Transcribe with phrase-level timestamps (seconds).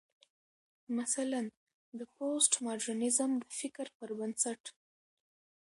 [0.97, 1.41] مثلا:
[1.99, 4.61] د پوسټ ماډرنيزم د فکر پر بنسټ